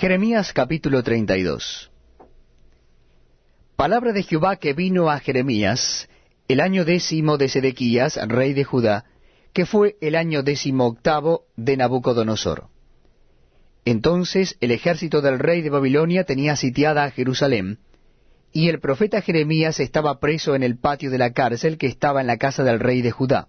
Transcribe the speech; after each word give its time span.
Jeremías 0.00 0.54
capítulo 0.54 1.02
32 1.02 1.90
Palabra 3.76 4.14
de 4.14 4.22
Jehová 4.22 4.56
que 4.56 4.72
vino 4.72 5.10
a 5.10 5.20
Jeremías 5.20 6.08
el 6.48 6.62
año 6.62 6.86
décimo 6.86 7.36
de 7.36 7.50
Sedequías, 7.50 8.16
rey 8.26 8.54
de 8.54 8.64
Judá, 8.64 9.04
que 9.52 9.66
fue 9.66 9.98
el 10.00 10.16
año 10.16 10.42
décimo 10.42 10.86
octavo 10.86 11.44
de 11.58 11.76
Nabucodonosor. 11.76 12.68
Entonces 13.84 14.56
el 14.62 14.70
ejército 14.70 15.20
del 15.20 15.38
rey 15.38 15.60
de 15.60 15.68
Babilonia 15.68 16.24
tenía 16.24 16.56
sitiada 16.56 17.04
a 17.04 17.10
Jerusalén, 17.10 17.80
y 18.54 18.70
el 18.70 18.80
profeta 18.80 19.20
Jeremías 19.20 19.80
estaba 19.80 20.18
preso 20.18 20.54
en 20.54 20.62
el 20.62 20.78
patio 20.78 21.10
de 21.10 21.18
la 21.18 21.34
cárcel 21.34 21.76
que 21.76 21.88
estaba 21.88 22.22
en 22.22 22.26
la 22.26 22.38
casa 22.38 22.64
del 22.64 22.80
rey 22.80 23.02
de 23.02 23.10
Judá, 23.10 23.48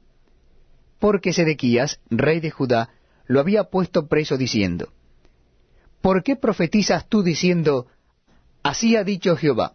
porque 0.99 1.31
Sedequías, 1.31 2.01
rey 2.09 2.41
de 2.41 2.51
Judá, 2.51 2.89
lo 3.25 3.39
había 3.39 3.63
puesto 3.63 4.09
preso 4.09 4.35
diciendo, 4.35 4.89
¿Por 6.01 6.23
qué 6.23 6.35
profetizas 6.35 7.07
tú 7.07 7.23
diciendo, 7.23 7.87
Así 8.63 8.95
ha 8.95 9.03
dicho 9.03 9.35
Jehová, 9.35 9.73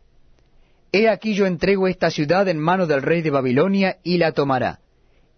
He 0.93 1.09
aquí 1.09 1.34
yo 1.34 1.47
entrego 1.47 1.89
esta 1.89 2.11
ciudad 2.11 2.48
en 2.48 2.59
mano 2.59 2.87
del 2.87 3.03
rey 3.03 3.23
de 3.23 3.30
Babilonia 3.30 3.98
y 4.03 4.19
la 4.19 4.33
tomará, 4.33 4.81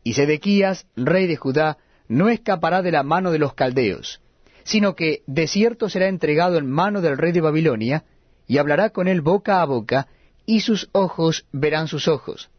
y 0.04 0.14
Sedequías, 0.14 0.86
rey 0.96 1.26
de 1.26 1.36
Judá, 1.36 1.78
no 2.08 2.28
escapará 2.28 2.82
de 2.82 2.92
la 2.92 3.02
mano 3.02 3.30
de 3.30 3.38
los 3.38 3.54
caldeos, 3.54 4.20
sino 4.64 4.94
que 4.94 5.22
de 5.26 5.46
cierto 5.46 5.88
será 5.88 6.08
entregado 6.08 6.58
en 6.58 6.70
mano 6.70 7.00
del 7.00 7.18
rey 7.18 7.32
de 7.32 7.40
Babilonia, 7.40 8.04
y 8.46 8.58
hablará 8.58 8.90
con 8.90 9.08
él 9.08 9.20
boca 9.20 9.60
a 9.60 9.64
boca, 9.64 10.08
y 10.46 10.60
sus 10.60 10.88
ojos 10.92 11.46
verán 11.52 11.88
sus 11.88 12.08
ojos. 12.08 12.50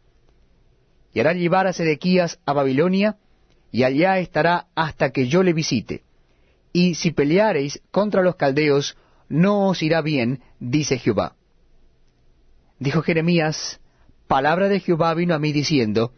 Y 1.12 1.20
hará 1.20 1.32
llevar 1.32 1.66
a 1.66 1.72
Sedequías 1.72 2.38
a 2.46 2.52
Babilonia, 2.52 3.16
y 3.72 3.84
allá 3.84 4.18
estará 4.18 4.66
hasta 4.74 5.10
que 5.10 5.26
yo 5.26 5.42
le 5.42 5.52
visite. 5.52 6.04
Y 6.72 6.94
si 6.94 7.10
peleareis 7.10 7.80
contra 7.90 8.22
los 8.22 8.36
caldeos, 8.36 8.96
no 9.28 9.68
os 9.68 9.82
irá 9.82 10.02
bien, 10.02 10.42
dice 10.58 10.98
Jehová. 10.98 11.36
Dijo 12.78 13.02
Jeremías, 13.02 13.80
palabra 14.26 14.68
de 14.68 14.80
Jehová 14.80 15.14
vino 15.14 15.34
a 15.34 15.38
mí 15.38 15.52
diciendo, 15.52 16.12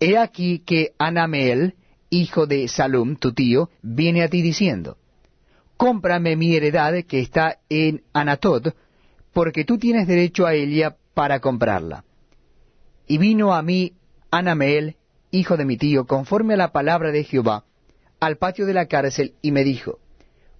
He 0.00 0.18
aquí 0.18 0.60
que 0.60 0.92
Anameel, 0.98 1.74
hijo 2.10 2.46
de 2.46 2.68
Salum, 2.68 3.16
tu 3.16 3.32
tío, 3.32 3.70
viene 3.82 4.22
a 4.22 4.28
ti 4.28 4.42
diciendo, 4.42 4.98
cómprame 5.76 6.36
mi 6.36 6.54
heredad 6.54 7.04
que 7.04 7.20
está 7.20 7.58
en 7.68 8.02
Anatod, 8.12 8.74
porque 9.32 9.64
tú 9.64 9.78
tienes 9.78 10.06
derecho 10.06 10.46
a 10.46 10.54
ella 10.54 10.96
para 11.14 11.40
comprarla. 11.40 12.04
Y 13.06 13.18
vino 13.18 13.54
a 13.54 13.62
mí 13.62 13.94
Anameel, 14.30 14.96
hijo 15.30 15.56
de 15.56 15.64
mi 15.64 15.76
tío, 15.76 16.06
conforme 16.06 16.54
a 16.54 16.58
la 16.58 16.72
palabra 16.72 17.10
de 17.10 17.24
Jehová, 17.24 17.64
al 18.24 18.36
patio 18.38 18.66
de 18.66 18.74
la 18.74 18.86
cárcel, 18.86 19.34
y 19.42 19.52
me 19.52 19.64
dijo, 19.64 19.98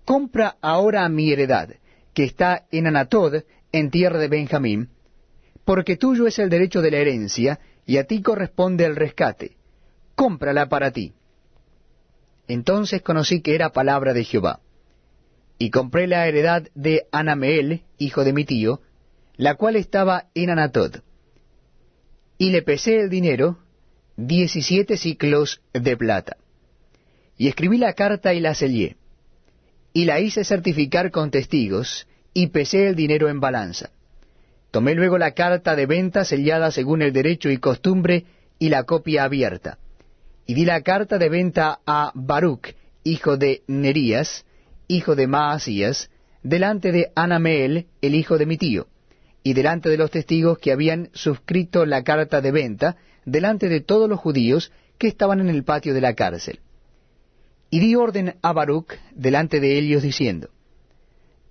Compra 0.05 0.57
ahora 0.61 1.09
mi 1.09 1.33
heredad, 1.33 1.71
que 2.13 2.25
está 2.25 2.67
en 2.71 2.87
Anatod, 2.87 3.43
en 3.73 3.91
tierra 3.91 4.19
de 4.19 4.29
Benjamín, 4.29 4.91
porque 5.65 5.97
tuyo 5.97 6.27
es 6.27 6.39
el 6.39 6.51
derecho 6.51 6.83
de 6.83 6.91
la 6.91 6.99
herencia, 6.99 7.61
y 7.87 7.97
a 7.97 8.05
ti 8.05 8.23
corresponde 8.23 8.85
el 8.85 8.97
rescate. 8.97 9.57
Cómprala 10.15 10.69
para 10.69 10.91
ti. 10.91 11.15
Entonces 12.47 13.03
conocí 13.03 13.41
que 13.41 13.55
era 13.55 13.73
palabra 13.73 14.13
de 14.13 14.25
Jehová 14.25 14.61
y 15.59 15.71
compré 15.71 16.07
la 16.07 16.27
heredad 16.27 16.69
de 16.75 17.07
Anameel, 17.13 17.83
hijo 17.99 18.25
de 18.25 18.33
mi 18.33 18.45
tío, 18.45 18.81
la 19.37 19.55
cual 19.55 19.77
estaba 19.77 20.27
en 20.35 20.51
Anatod. 20.51 20.97
Y 22.39 22.51
le 22.51 22.63
pesé 22.63 23.01
el 23.01 23.09
dinero, 23.09 23.59
diecisiete 24.17 24.97
ciclos 24.97 25.63
de 25.73 25.97
plata. 25.97 26.37
Y 27.37 27.49
escribí 27.49 27.79
la 27.79 27.95
carta 27.95 28.33
y 28.35 28.41
la 28.41 28.55
sellé. 28.55 28.97
Y 29.93 30.05
la 30.05 30.21
hice 30.21 30.45
certificar 30.45 31.11
con 31.11 31.31
testigos, 31.31 32.07
y 32.33 32.49
pesé 32.49 32.89
el 32.89 32.97
dinero 32.97 33.29
en 33.29 33.41
balanza. 33.41 33.91
Tomé 34.71 34.95
luego 34.95 35.19
la 35.19 35.33
carta 35.33 35.77
de 35.77 35.87
venta 35.87 36.25
sellada 36.25 36.71
según 36.73 37.01
el 37.03 37.13
derecho 37.13 37.49
y 37.51 37.59
costumbre, 37.59 38.25
y 38.59 38.69
la 38.69 38.85
copia 38.85 39.25
abierta. 39.25 39.79
Y 40.47 40.55
di 40.55 40.65
la 40.65 40.83
carta 40.83 41.19
de 41.19 41.29
venta 41.29 41.79
a 41.87 42.11
Baruch, 42.15 42.75
hijo 43.05 43.37
de 43.37 43.63
Nerías, 43.67 44.45
hijo 44.89 45.15
de 45.15 45.27
Maasías, 45.27 46.11
delante 46.43 46.93
de 46.93 47.11
Anameel, 47.15 47.87
el 48.03 48.15
hijo 48.15 48.37
de 48.37 48.47
mi 48.47 48.57
tío, 48.57 48.89
y 49.43 49.55
delante 49.55 49.89
de 49.89 49.97
los 49.97 50.11
testigos 50.11 50.59
que 50.59 50.73
habían 50.73 51.11
suscrito 51.13 51.87
la 51.87 52.03
carta 52.03 52.41
de 52.41 52.51
venta, 52.51 52.97
delante 53.25 53.69
de 53.69 53.81
todos 53.81 54.09
los 54.09 54.19
judíos 54.19 54.73
que 54.99 55.09
estaban 55.09 55.41
en 55.41 55.49
el 55.49 55.65
patio 55.65 55.95
de 55.95 56.01
la 56.01 56.15
cárcel. 56.15 56.61
Y 57.75 57.81
di 57.81 57.97
orden 57.97 58.37
a 58.41 58.53
Baruch 58.53 58.93
delante 59.17 59.59
de 59.59 59.77
ellos 59.77 60.01
diciendo, 60.01 60.49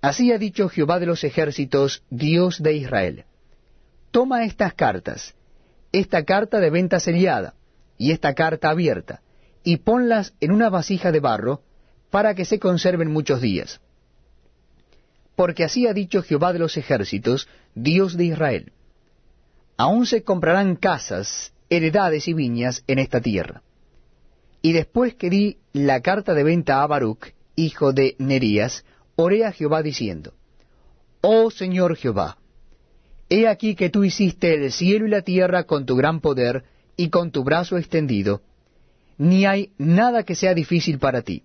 Así 0.00 0.32
ha 0.32 0.38
dicho 0.38 0.70
Jehová 0.70 0.98
de 0.98 1.04
los 1.04 1.22
ejércitos, 1.22 2.02
Dios 2.08 2.62
de 2.62 2.72
Israel, 2.72 3.24
toma 4.10 4.46
estas 4.46 4.72
cartas, 4.72 5.34
esta 5.92 6.24
carta 6.24 6.60
de 6.60 6.70
venta 6.70 6.98
sellada, 6.98 7.52
y 7.98 8.12
esta 8.12 8.32
carta 8.32 8.70
abierta, 8.70 9.20
y 9.64 9.76
ponlas 9.76 10.32
en 10.40 10.52
una 10.52 10.70
vasija 10.70 11.12
de 11.12 11.20
barro, 11.20 11.60
para 12.08 12.34
que 12.34 12.46
se 12.46 12.58
conserven 12.58 13.12
muchos 13.12 13.42
días. 13.42 13.82
Porque 15.36 15.62
así 15.62 15.86
ha 15.86 15.92
dicho 15.92 16.22
Jehová 16.22 16.54
de 16.54 16.60
los 16.60 16.78
ejércitos, 16.78 17.50
Dios 17.74 18.16
de 18.16 18.24
Israel. 18.24 18.72
Aún 19.76 20.06
se 20.06 20.22
comprarán 20.22 20.76
casas, 20.76 21.52
heredades 21.68 22.28
y 22.28 22.32
viñas 22.32 22.82
en 22.86 22.98
esta 22.98 23.20
tierra. 23.20 23.60
Y 24.64 24.72
después 24.72 25.14
que 25.14 25.28
di 25.28 25.58
la 25.74 26.00
carta 26.00 26.32
de 26.32 26.42
venta 26.42 26.82
a 26.82 26.86
Baruch, 26.86 27.34
hijo 27.54 27.92
de 27.92 28.16
Nerías, 28.18 28.86
oré 29.14 29.44
a 29.44 29.52
Jehová 29.52 29.82
diciendo, 29.82 30.32
Oh 31.20 31.50
Señor 31.50 31.96
Jehová, 31.96 32.38
he 33.28 33.46
aquí 33.46 33.74
que 33.74 33.90
tú 33.90 34.04
hiciste 34.04 34.54
el 34.54 34.72
cielo 34.72 35.06
y 35.06 35.10
la 35.10 35.20
tierra 35.20 35.64
con 35.64 35.84
tu 35.84 35.96
gran 35.96 36.20
poder 36.20 36.64
y 36.96 37.10
con 37.10 37.30
tu 37.30 37.44
brazo 37.44 37.76
extendido, 37.76 38.40
ni 39.18 39.44
hay 39.44 39.72
nada 39.76 40.22
que 40.22 40.34
sea 40.34 40.54
difícil 40.54 40.98
para 40.98 41.20
ti 41.20 41.42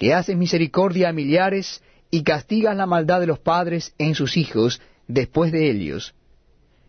que 0.00 0.14
haces 0.14 0.34
misericordia 0.34 1.10
a 1.10 1.12
millares 1.12 1.82
y 2.10 2.22
castigas 2.22 2.74
la 2.74 2.86
maldad 2.86 3.20
de 3.20 3.26
los 3.26 3.38
padres 3.38 3.94
en 3.98 4.14
sus 4.14 4.38
hijos 4.38 4.80
después 5.06 5.52
de 5.52 5.70
ellos. 5.70 6.14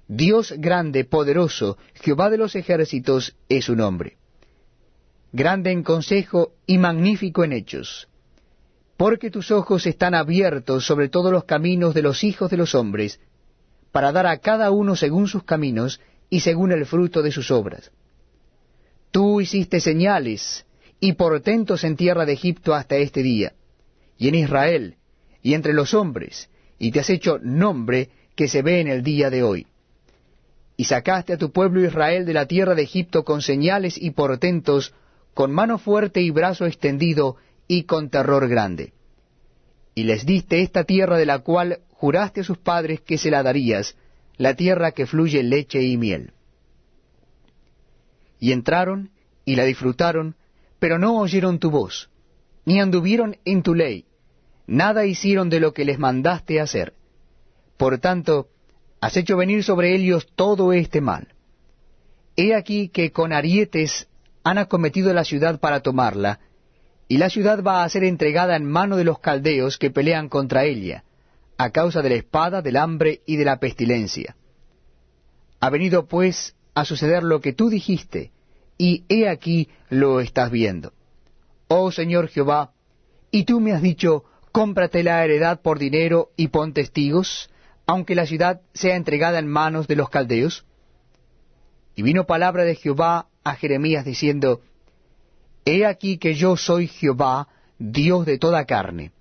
Dios 0.07 0.53
grande, 0.57 1.03
poderoso, 1.03 1.77
Jehová 1.93 2.29
de 2.29 2.37
los 2.37 2.55
ejércitos 2.55 3.35
es 3.49 3.65
su 3.65 3.75
nombre. 3.75 4.20
Grande 5.33 5.71
en 5.71 5.83
consejo 5.83 6.53
y 6.65 6.77
magnífico 6.77 7.43
en 7.43 7.53
hechos. 7.53 8.07
Porque 8.97 9.31
tus 9.31 9.49
ojos 9.51 9.85
están 9.85 10.13
abiertos 10.13 10.85
sobre 10.85 11.09
todos 11.09 11.31
los 11.31 11.45
caminos 11.45 11.93
de 11.93 12.01
los 12.01 12.23
hijos 12.23 12.51
de 12.51 12.57
los 12.57 12.75
hombres, 12.75 13.19
para 13.91 14.11
dar 14.11 14.27
a 14.27 14.37
cada 14.37 14.71
uno 14.71 14.95
según 14.95 15.27
sus 15.27 15.43
caminos 15.43 15.99
y 16.29 16.41
según 16.41 16.71
el 16.71 16.85
fruto 16.85 17.21
de 17.21 17.31
sus 17.31 17.49
obras. 17.51 17.91
Tú 19.11 19.41
hiciste 19.41 19.79
señales, 19.79 20.65
y 20.99 21.13
portentos 21.13 21.83
en 21.83 21.95
tierra 21.95 22.25
de 22.25 22.33
Egipto 22.33 22.73
hasta 22.73 22.95
este 22.97 23.23
día, 23.23 23.53
y 24.17 24.27
en 24.27 24.35
Israel, 24.35 24.95
y 25.41 25.55
entre 25.55 25.73
los 25.73 25.93
hombres, 25.93 26.49
y 26.77 26.91
te 26.91 26.99
has 26.99 27.09
hecho 27.09 27.39
nombre 27.41 28.09
que 28.35 28.47
se 28.47 28.61
ve 28.61 28.79
en 28.79 28.87
el 28.87 29.01
día 29.01 29.29
de 29.29 29.43
hoy. 29.43 29.67
Y 30.77 30.85
sacaste 30.85 31.33
a 31.33 31.37
tu 31.37 31.51
pueblo 31.51 31.83
Israel 31.83 32.25
de 32.25 32.33
la 32.33 32.45
tierra 32.45 32.75
de 32.75 32.83
Egipto 32.83 33.23
con 33.23 33.41
señales 33.41 33.97
y 33.97 34.11
portentos, 34.11 34.93
con 35.33 35.51
mano 35.51 35.77
fuerte 35.77 36.21
y 36.21 36.29
brazo 36.29 36.65
extendido, 36.65 37.37
y 37.67 37.83
con 37.83 38.09
terror 38.09 38.49
grande. 38.49 38.93
Y 39.95 40.03
les 40.03 40.25
diste 40.25 40.61
esta 40.61 40.83
tierra 40.83 41.17
de 41.17 41.25
la 41.25 41.39
cual 41.39 41.79
juraste 41.91 42.41
a 42.41 42.43
sus 42.43 42.57
padres 42.57 43.01
que 43.01 43.17
se 43.17 43.31
la 43.31 43.43
darías, 43.43 43.95
la 44.37 44.55
tierra 44.55 44.91
que 44.91 45.05
fluye 45.05 45.43
leche 45.43 45.81
y 45.81 45.97
miel. 45.97 46.33
Y 48.39 48.51
entraron, 48.51 49.11
y 49.45 49.55
la 49.55 49.65
disfrutaron, 49.65 50.35
pero 50.79 50.97
no 50.97 51.17
oyeron 51.19 51.59
tu 51.59 51.69
voz, 51.69 52.09
ni 52.65 52.79
anduvieron 52.79 53.37
en 53.45 53.63
tu 53.63 53.75
ley, 53.75 54.05
nada 54.67 55.05
hicieron 55.05 55.49
de 55.49 55.59
lo 55.59 55.73
que 55.73 55.85
les 55.85 55.99
mandaste 55.99 56.59
hacer. 56.59 56.93
Por 57.77 57.99
tanto, 57.99 58.47
has 58.99 59.15
hecho 59.17 59.37
venir 59.37 59.63
sobre 59.63 59.95
ellos 59.95 60.27
todo 60.35 60.73
este 60.73 61.01
mal. 61.01 61.29
He 62.35 62.55
aquí 62.55 62.89
que 62.89 63.11
con 63.11 63.33
arietes 63.33 64.07
han 64.43 64.57
acometido 64.57 65.13
la 65.13 65.23
ciudad 65.23 65.59
para 65.59 65.81
tomarla, 65.81 66.39
y 67.07 67.17
la 67.17 67.29
ciudad 67.29 67.61
va 67.61 67.83
a 67.83 67.89
ser 67.89 68.03
entregada 68.03 68.55
en 68.55 68.65
mano 68.65 68.97
de 68.97 69.03
los 69.03 69.19
caldeos 69.19 69.77
que 69.77 69.91
pelean 69.91 70.29
contra 70.29 70.63
ella, 70.63 71.03
a 71.57 71.69
causa 71.69 72.01
de 72.01 72.09
la 72.09 72.15
espada, 72.15 72.61
del 72.61 72.77
hambre 72.77 73.21
y 73.25 73.35
de 73.35 73.45
la 73.45 73.59
pestilencia. 73.59 74.35
Ha 75.59 75.69
venido 75.69 76.07
pues 76.07 76.55
a 76.73 76.85
suceder 76.85 77.23
lo 77.23 77.41
que 77.41 77.53
tú 77.53 77.69
dijiste, 77.69 78.31
y 78.77 79.03
he 79.09 79.27
aquí 79.27 79.69
lo 79.89 80.21
estás 80.21 80.49
viendo. 80.49 80.93
Oh 81.67 81.91
Señor 81.91 82.29
Jehová, 82.29 82.71
y 83.29 83.43
tú 83.43 83.59
me 83.59 83.73
has 83.73 83.81
dicho, 83.81 84.25
cómprate 84.51 85.03
la 85.03 85.23
heredad 85.23 85.61
por 85.61 85.79
dinero 85.79 86.31
y 86.35 86.47
pon 86.47 86.73
testigos, 86.73 87.49
aunque 87.85 88.15
la 88.15 88.25
ciudad 88.25 88.61
sea 88.73 88.95
entregada 88.95 89.39
en 89.39 89.47
manos 89.47 89.87
de 89.87 89.95
los 89.95 90.09
caldeos. 90.09 90.65
Y 91.95 92.03
vino 92.03 92.25
palabra 92.25 92.63
de 92.63 92.75
Jehová 92.75 93.27
a 93.43 93.55
Jeremías 93.55 94.05
diciendo, 94.05 94.61
He 95.65 95.85
aquí 95.85 96.17
que 96.17 96.33
yo 96.33 96.57
soy 96.57 96.87
Jehová, 96.87 97.47
Dios 97.77 98.25
de 98.25 98.37
toda 98.37 98.65
carne. 98.65 99.11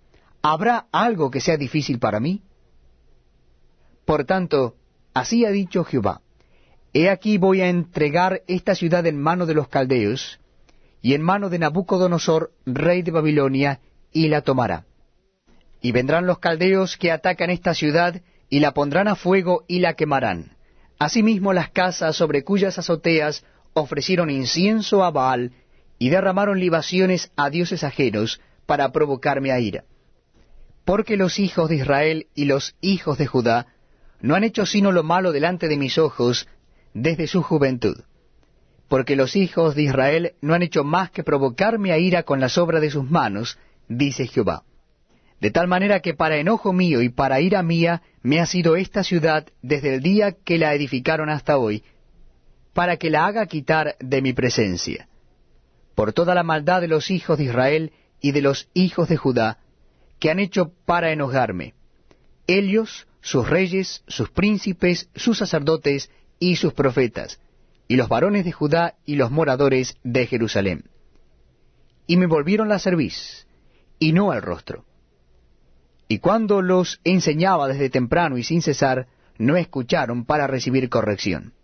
¿habrá 0.42 0.86
algo 0.92 1.30
que 1.30 1.40
sea 1.40 1.56
difícil 1.56 1.98
para 1.98 2.20
mí? 2.20 2.42
Por 4.04 4.24
tanto, 4.24 4.76
así 5.14 5.44
ha 5.44 5.50
dicho 5.50 5.84
Jehová, 5.84 6.20
He 6.92 7.08
aquí 7.08 7.38
voy 7.38 7.60
a 7.60 7.68
entregar 7.68 8.42
esta 8.48 8.74
ciudad 8.74 9.06
en 9.06 9.20
mano 9.20 9.46
de 9.46 9.54
los 9.54 9.68
caldeos, 9.68 10.40
y 11.02 11.14
en 11.14 11.22
mano 11.22 11.48
de 11.48 11.58
Nabucodonosor, 11.58 12.52
rey 12.66 13.02
de 13.02 13.12
Babilonia, 13.12 13.80
y 14.12 14.28
la 14.28 14.42
tomará. 14.42 14.86
Y 15.80 15.92
vendrán 15.92 16.26
los 16.26 16.40
caldeos 16.40 16.96
que 16.96 17.12
atacan 17.12 17.50
esta 17.50 17.74
ciudad, 17.74 18.20
y 18.48 18.58
la 18.58 18.74
pondrán 18.74 19.06
a 19.06 19.14
fuego 19.14 19.64
y 19.68 19.78
la 19.78 19.94
quemarán. 19.94 20.56
Asimismo 20.98 21.52
las 21.52 21.70
casas 21.70 22.16
sobre 22.16 22.42
cuyas 22.42 22.76
azoteas 22.76 23.44
ofrecieron 23.72 24.30
incienso 24.30 25.04
a 25.04 25.10
Baal, 25.10 25.52
y 25.98 26.08
derramaron 26.08 26.58
libaciones 26.58 27.30
a 27.36 27.50
dioses 27.50 27.84
ajenos, 27.84 28.40
para 28.66 28.92
provocarme 28.92 29.52
a 29.52 29.58
ira. 29.58 29.84
Porque 30.84 31.16
los 31.16 31.38
hijos 31.38 31.68
de 31.68 31.76
Israel 31.76 32.28
y 32.34 32.44
los 32.44 32.76
hijos 32.80 33.18
de 33.18 33.26
Judá 33.26 33.66
no 34.20 34.34
han 34.34 34.44
hecho 34.44 34.64
sino 34.66 34.92
lo 34.92 35.02
malo 35.02 35.32
delante 35.32 35.68
de 35.68 35.76
mis 35.76 35.98
ojos 35.98 36.46
desde 36.94 37.26
su 37.26 37.42
juventud. 37.42 37.96
Porque 38.88 39.16
los 39.16 39.36
hijos 39.36 39.74
de 39.74 39.82
Israel 39.82 40.32
no 40.40 40.54
han 40.54 40.62
hecho 40.62 40.84
más 40.84 41.10
que 41.10 41.24
provocarme 41.24 41.92
a 41.92 41.98
ira 41.98 42.22
con 42.22 42.40
las 42.40 42.58
obras 42.58 42.80
de 42.80 42.90
sus 42.90 43.08
manos, 43.08 43.58
dice 43.88 44.26
Jehová. 44.26 44.62
De 45.40 45.50
tal 45.50 45.68
manera 45.68 46.00
que 46.00 46.14
para 46.14 46.36
enojo 46.36 46.72
mío 46.72 47.00
y 47.02 47.08
para 47.08 47.40
ira 47.40 47.62
mía 47.62 48.02
me 48.22 48.40
ha 48.40 48.46
sido 48.46 48.76
esta 48.76 49.02
ciudad 49.02 49.46
desde 49.62 49.94
el 49.94 50.02
día 50.02 50.32
que 50.32 50.58
la 50.58 50.74
edificaron 50.74 51.30
hasta 51.30 51.56
hoy, 51.56 51.82
para 52.72 52.96
que 52.96 53.10
la 53.10 53.26
haga 53.26 53.46
quitar 53.46 53.96
de 53.98 54.22
mi 54.22 54.32
presencia. 54.32 55.08
Por 55.94 56.12
toda 56.12 56.34
la 56.34 56.42
maldad 56.42 56.80
de 56.80 56.88
los 56.88 57.10
hijos 57.10 57.38
de 57.38 57.44
Israel 57.44 57.92
y 58.20 58.32
de 58.32 58.42
los 58.42 58.68
hijos 58.74 59.08
de 59.08 59.16
Judá, 59.16 59.58
que 60.18 60.30
han 60.30 60.38
hecho 60.38 60.72
para 60.84 61.12
enojarme. 61.12 61.74
Ellos, 62.46 63.06
sus 63.20 63.48
reyes, 63.48 64.02
sus 64.06 64.30
príncipes, 64.30 65.08
sus 65.14 65.38
sacerdotes 65.38 66.10
y 66.38 66.56
sus 66.56 66.72
profetas, 66.72 67.40
y 67.88 67.96
los 67.96 68.08
varones 68.08 68.44
de 68.44 68.52
Judá 68.52 68.94
y 69.04 69.16
los 69.16 69.30
moradores 69.30 69.96
de 70.04 70.26
Jerusalén. 70.26 70.84
Y 72.06 72.16
me 72.16 72.26
volvieron 72.26 72.68
la 72.68 72.78
cerviz, 72.78 73.46
y 73.98 74.12
no 74.12 74.30
al 74.30 74.42
rostro. 74.42 74.84
Y 76.08 76.18
cuando 76.18 76.60
los 76.60 77.00
enseñaba 77.04 77.68
desde 77.68 77.88
temprano 77.88 78.36
y 78.36 78.42
sin 78.42 78.62
cesar, 78.62 79.06
no 79.38 79.56
escucharon 79.56 80.24
para 80.24 80.46
recibir 80.46 80.88
corrección. 80.88 81.54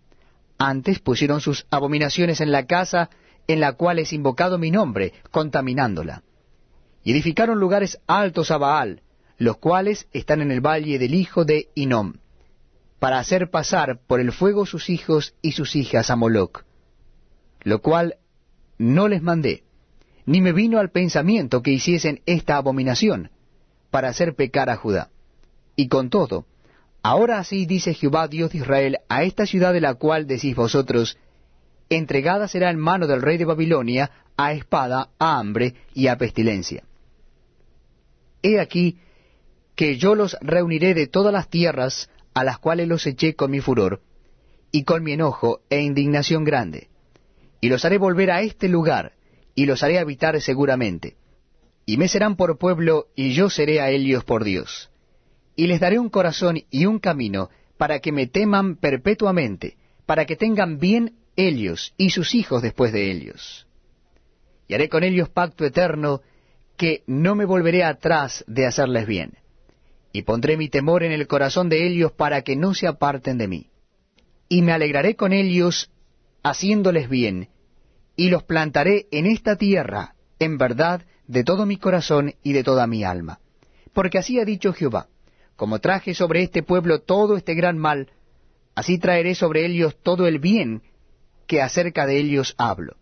Antes 0.58 1.00
pusieron 1.00 1.40
sus 1.40 1.66
abominaciones 1.70 2.40
en 2.40 2.52
la 2.52 2.66
casa 2.66 3.10
en 3.46 3.60
la 3.60 3.74
cual 3.74 3.98
es 3.98 4.12
invocado 4.12 4.58
mi 4.58 4.70
nombre, 4.70 5.12
contaminándola. 5.30 6.22
Y 7.04 7.12
edificaron 7.12 7.60
lugares 7.60 7.98
altos 8.06 8.50
a 8.50 8.58
Baal, 8.58 9.02
los 9.38 9.58
cuales 9.58 10.08
están 10.12 10.40
en 10.40 10.50
el 10.50 10.60
valle 10.60 10.98
del 10.98 11.14
hijo 11.14 11.44
de 11.44 11.68
Inom, 11.74 12.14
para 12.98 13.18
hacer 13.18 13.50
pasar 13.50 14.00
por 14.06 14.20
el 14.20 14.32
fuego 14.32 14.66
sus 14.66 14.88
hijos 14.88 15.34
y 15.42 15.52
sus 15.52 15.76
hijas 15.76 16.10
a 16.10 16.16
Moloc, 16.16 16.64
lo 17.62 17.80
cual 17.80 18.16
no 18.78 19.08
les 19.08 19.22
mandé, 19.22 19.64
ni 20.24 20.40
me 20.40 20.52
vino 20.52 20.78
al 20.78 20.90
pensamiento 20.90 21.62
que 21.62 21.70
hiciesen 21.70 22.22
esta 22.26 22.56
abominación, 22.56 23.30
para 23.90 24.08
hacer 24.08 24.34
pecar 24.34 24.70
a 24.70 24.76
Judá. 24.76 25.10
Y 25.76 25.88
con 25.88 26.10
todo, 26.10 26.46
ahora 27.06 27.38
así 27.38 27.66
dice 27.66 27.94
Jehová 27.94 28.28
Dios 28.28 28.50
de 28.50 28.58
Israel 28.58 28.98
a 29.08 29.22
esta 29.22 29.46
ciudad 29.46 29.72
de 29.72 29.80
la 29.80 29.94
cual 29.94 30.26
decís 30.26 30.54
vosotros, 30.56 31.18
entregada 31.88 32.48
será 32.48 32.70
en 32.70 32.78
mano 32.78 33.06
del 33.06 33.22
rey 33.22 33.38
de 33.38 33.44
Babilonia 33.44 34.10
a 34.36 34.52
espada, 34.52 35.10
a 35.18 35.38
hambre 35.38 35.74
y 35.94 36.08
a 36.08 36.16
pestilencia. 36.16 36.82
He 38.42 38.60
aquí 38.60 38.98
que 39.74 39.96
yo 39.96 40.14
los 40.14 40.36
reuniré 40.40 40.94
de 40.94 41.06
todas 41.06 41.32
las 41.32 41.48
tierras 41.48 42.10
a 42.34 42.44
las 42.44 42.58
cuales 42.58 42.88
los 42.88 43.06
eché 43.06 43.34
con 43.34 43.50
mi 43.50 43.60
furor, 43.60 44.00
y 44.72 44.84
con 44.84 45.02
mi 45.02 45.12
enojo 45.12 45.60
e 45.70 45.80
indignación 45.80 46.44
grande, 46.44 46.88
y 47.60 47.68
los 47.68 47.84
haré 47.84 47.98
volver 47.98 48.30
a 48.30 48.40
este 48.40 48.68
lugar, 48.68 49.12
y 49.54 49.66
los 49.66 49.82
haré 49.82 49.98
habitar 49.98 50.40
seguramente 50.40 51.16
y 51.86 51.96
me 51.98 52.08
serán 52.08 52.34
por 52.34 52.58
pueblo, 52.58 53.06
y 53.14 53.32
yo 53.32 53.48
seré 53.48 53.80
a 53.80 53.90
ellos 53.90 54.24
por 54.24 54.42
Dios. 54.42 54.90
Y 55.56 55.66
les 55.66 55.80
daré 55.80 55.98
un 55.98 56.10
corazón 56.10 56.58
y 56.70 56.86
un 56.86 56.98
camino, 56.98 57.48
para 57.78 57.98
que 58.00 58.12
me 58.12 58.26
teman 58.26 58.76
perpetuamente, 58.76 59.76
para 60.06 60.24
que 60.24 60.36
tengan 60.36 60.78
bien 60.78 61.16
ellos 61.34 61.94
y 61.96 62.10
sus 62.10 62.34
hijos 62.34 62.62
después 62.62 62.92
de 62.92 63.10
ellos. 63.10 63.66
Y 64.68 64.74
haré 64.74 64.88
con 64.88 65.02
ellos 65.02 65.28
pacto 65.28 65.64
eterno, 65.64 66.22
que 66.76 67.02
no 67.06 67.34
me 67.34 67.44
volveré 67.44 67.84
atrás 67.84 68.44
de 68.46 68.66
hacerles 68.66 69.06
bien. 69.06 69.38
Y 70.12 70.22
pondré 70.22 70.56
mi 70.56 70.68
temor 70.68 71.02
en 71.02 71.12
el 71.12 71.26
corazón 71.26 71.68
de 71.68 71.86
ellos 71.86 72.12
para 72.12 72.42
que 72.42 72.56
no 72.56 72.74
se 72.74 72.86
aparten 72.86 73.38
de 73.38 73.48
mí. 73.48 73.70
Y 74.48 74.62
me 74.62 74.72
alegraré 74.72 75.16
con 75.16 75.32
ellos, 75.32 75.90
haciéndoles 76.42 77.08
bien, 77.08 77.48
y 78.16 78.30
los 78.30 78.44
plantaré 78.44 79.06
en 79.10 79.26
esta 79.26 79.56
tierra, 79.56 80.14
en 80.38 80.58
verdad, 80.58 81.04
de 81.26 81.44
todo 81.44 81.66
mi 81.66 81.76
corazón 81.76 82.34
y 82.42 82.52
de 82.52 82.64
toda 82.64 82.86
mi 82.86 83.04
alma. 83.04 83.40
Porque 83.92 84.18
así 84.18 84.38
ha 84.38 84.44
dicho 84.44 84.72
Jehová, 84.72 85.08
como 85.56 85.80
traje 85.80 86.14
sobre 86.14 86.42
este 86.42 86.62
pueblo 86.62 87.00
todo 87.00 87.36
este 87.36 87.54
gran 87.54 87.78
mal, 87.78 88.10
así 88.74 88.98
traeré 88.98 89.34
sobre 89.34 89.66
ellos 89.66 89.96
todo 90.02 90.26
el 90.26 90.38
bien 90.38 90.82
que 91.46 91.62
acerca 91.62 92.06
de 92.06 92.18
ellos 92.18 92.54
hablo. 92.58 92.96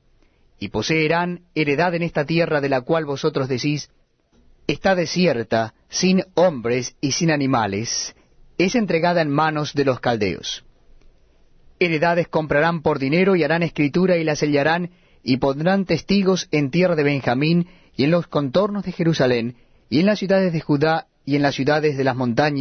Y 0.58 0.68
poseerán 0.68 1.42
heredad 1.54 1.94
en 1.94 2.02
esta 2.02 2.24
tierra 2.24 2.60
de 2.60 2.68
la 2.68 2.80
cual 2.82 3.04
vosotros 3.04 3.48
decís, 3.48 3.90
está 4.66 4.94
desierta, 4.94 5.74
sin 5.88 6.24
hombres 6.34 6.96
y 7.00 7.12
sin 7.12 7.30
animales, 7.30 8.14
es 8.56 8.74
entregada 8.76 9.20
en 9.20 9.30
manos 9.30 9.74
de 9.74 9.84
los 9.84 10.00
caldeos. 10.00 10.64
Heredades 11.80 12.28
comprarán 12.28 12.82
por 12.82 12.98
dinero 12.98 13.34
y 13.34 13.42
harán 13.42 13.62
escritura 13.62 14.16
y 14.16 14.24
la 14.24 14.36
sellarán, 14.36 14.90
y 15.22 15.38
pondrán 15.38 15.86
testigos 15.86 16.48
en 16.52 16.70
tierra 16.70 16.94
de 16.94 17.02
Benjamín 17.02 17.68
y 17.96 18.04
en 18.04 18.10
los 18.10 18.26
contornos 18.26 18.84
de 18.84 18.92
Jerusalén, 18.92 19.56
y 19.88 20.00
en 20.00 20.06
las 20.06 20.18
ciudades 20.18 20.52
de 20.52 20.60
Judá, 20.60 21.08
y 21.25 21.37
en 21.37 21.43
las 21.43 21.55
ciudades 21.55 21.97
de 21.97 22.05
las 22.05 22.17
montañas, 22.17 22.53